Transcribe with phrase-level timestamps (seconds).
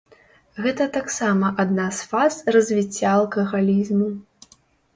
[0.65, 4.13] Гэта таксама адна з фаз развіцця алкагалізму.